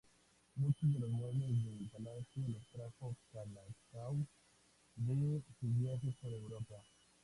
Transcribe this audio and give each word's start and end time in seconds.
Muchos 0.55 0.91
de 0.91 0.97
los 0.97 1.11
muebles 1.11 1.63
del 1.63 1.87
palacio 1.91 2.43
los 2.47 2.65
trajo 2.71 3.15
Kalākaua 3.31 4.25
de 4.95 5.43
sus 5.59 5.77
viajes 5.77 6.15
por 6.19 6.33
Europa. 6.33 6.83